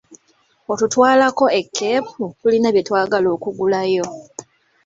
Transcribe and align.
Otutwalako 0.73 1.45
e 1.59 1.61
Keepu 1.75 2.23
tulina 2.39 2.67
byetwagala 2.73 3.27
okugulayo? 3.35 4.05